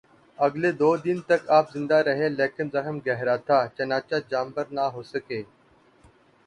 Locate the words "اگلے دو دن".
0.39-1.17